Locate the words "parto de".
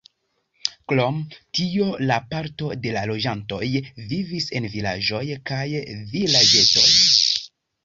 2.31-2.95